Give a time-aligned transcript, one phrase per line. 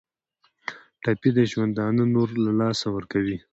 [1.03, 3.37] ټپي د ژوندانه نور له لاسه ورکوي.